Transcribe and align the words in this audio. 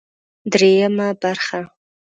درېيمه 0.51 1.07
برخه 1.21 1.59